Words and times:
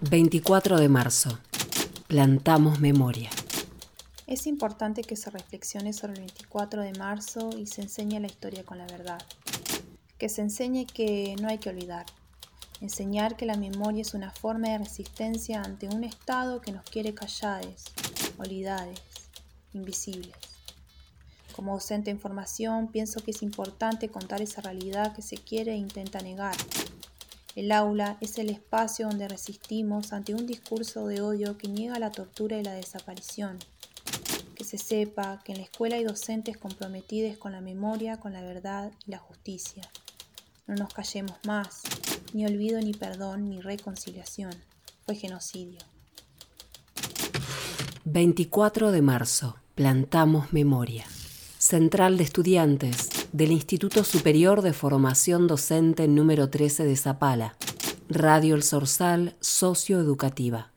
24 0.00 0.78
de 0.78 0.88
marzo. 0.88 1.38
Plantamos 2.08 2.80
memoria. 2.80 3.30
Es 4.26 4.46
importante 4.46 5.02
que 5.02 5.16
se 5.16 5.30
reflexione 5.30 5.92
sobre 5.92 6.14
el 6.14 6.20
24 6.20 6.82
de 6.82 6.92
marzo 6.94 7.50
y 7.56 7.66
se 7.66 7.82
enseñe 7.82 8.20
la 8.20 8.26
historia 8.26 8.64
con 8.64 8.78
la 8.78 8.86
verdad. 8.86 9.22
Que 10.18 10.28
se 10.28 10.42
enseñe 10.42 10.86
que 10.86 11.36
no 11.40 11.48
hay 11.48 11.58
que 11.58 11.70
olvidar. 11.70 12.06
Enseñar 12.80 13.36
que 13.36 13.46
la 13.46 13.56
memoria 13.56 14.02
es 14.02 14.14
una 14.14 14.30
forma 14.30 14.68
de 14.68 14.78
resistencia 14.78 15.62
ante 15.62 15.88
un 15.88 16.04
Estado 16.04 16.60
que 16.60 16.72
nos 16.72 16.84
quiere 16.84 17.14
callades, 17.14 17.84
olvidades, 18.36 19.00
invisibles. 19.72 20.36
Como 21.54 21.74
docente 21.74 22.10
en 22.10 22.18
formación, 22.18 22.88
pienso 22.88 23.20
que 23.20 23.30
es 23.30 23.42
importante 23.42 24.08
contar 24.08 24.42
esa 24.42 24.60
realidad 24.60 25.14
que 25.14 25.22
se 25.22 25.36
quiere 25.36 25.72
e 25.72 25.76
intenta 25.76 26.20
negar. 26.20 26.56
El 27.54 27.70
aula 27.70 28.18
es 28.20 28.38
el 28.38 28.50
espacio 28.50 29.06
donde 29.06 29.28
resistimos 29.28 30.12
ante 30.12 30.34
un 30.34 30.44
discurso 30.44 31.06
de 31.06 31.20
odio 31.20 31.56
que 31.56 31.68
niega 31.68 32.00
la 32.00 32.10
tortura 32.10 32.58
y 32.58 32.64
la 32.64 32.74
desaparición. 32.74 33.58
Que 34.56 34.64
se 34.64 34.76
sepa 34.76 35.40
que 35.44 35.52
en 35.52 35.58
la 35.58 35.64
escuela 35.64 35.94
hay 35.94 36.02
docentes 36.02 36.56
comprometidos 36.56 37.38
con 37.38 37.52
la 37.52 37.60
memoria, 37.60 38.18
con 38.18 38.32
la 38.32 38.42
verdad 38.42 38.90
y 39.06 39.12
la 39.12 39.18
justicia. 39.18 39.88
No 40.66 40.74
nos 40.74 40.92
callemos 40.92 41.36
más, 41.46 41.82
ni 42.32 42.44
olvido, 42.44 42.80
ni 42.80 42.92
perdón, 42.92 43.48
ni 43.48 43.60
reconciliación. 43.60 44.52
Fue 45.06 45.14
genocidio. 45.14 45.78
24 48.04 48.90
de 48.90 49.02
marzo. 49.02 49.56
Plantamos 49.76 50.52
memoria. 50.52 51.04
Central 51.58 52.18
de 52.18 52.24
Estudiantes 52.24 53.13
del 53.34 53.50
Instituto 53.50 54.04
Superior 54.04 54.62
de 54.62 54.72
Formación 54.72 55.48
Docente 55.48 56.06
número 56.06 56.50
13 56.50 56.84
de 56.84 56.94
Zapala. 56.94 57.56
Radio 58.08 58.54
El 58.54 58.62
Sorsal 58.62 59.34
Socioeducativa. 59.40 60.73